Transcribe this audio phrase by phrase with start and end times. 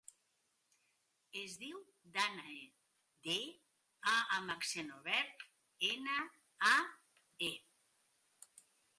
[1.41, 1.81] Es diu
[2.15, 2.55] Dànae:
[3.27, 3.35] de,
[4.11, 5.45] a amb accent obert,
[5.89, 6.17] ena,
[6.71, 6.73] a,
[7.51, 7.51] e.